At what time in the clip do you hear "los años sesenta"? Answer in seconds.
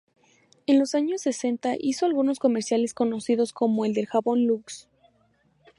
0.79-1.75